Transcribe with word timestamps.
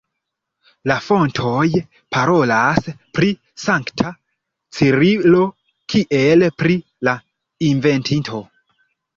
La 0.91 0.95
fontoj 1.07 1.65
parolas 2.15 2.87
pri 3.17 3.29
sankta 3.65 4.15
Cirilo 4.79 5.45
kiel 5.95 6.49
pri 6.63 6.79
la 7.11 7.15
inventinto. 7.73 8.43